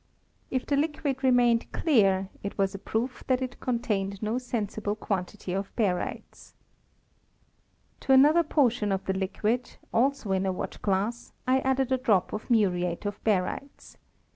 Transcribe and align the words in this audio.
If 0.49 0.65
the 0.65 0.77
liquid 0.77 1.23
remained 1.23 1.71
clear 1.73 2.29
it 2.41 2.57
was 2.57 2.73
a 2.73 2.79
proof 2.79 3.23
that 3.27 3.39
it 3.39 3.59
contained 3.59 4.19
no 4.19 4.39
sensible 4.39 4.95
quantity 4.95 5.53
of 5.53 5.71
barytes. 5.75 6.55
To 7.99 8.11
another 8.11 8.41
portion 8.41 8.91
of 8.91 9.05
the 9.05 9.13
liquid, 9.13 9.75
also 9.93 10.31
in 10.31 10.47
a 10.47 10.51
watch 10.51 10.81
glass, 10.81 11.33
I 11.45 11.59
added 11.59 11.91
a 11.91 11.99
drop 11.99 12.33
of 12.33 12.49
muriate 12.49 13.05
of 13.05 13.23
barytes. 13.23 13.95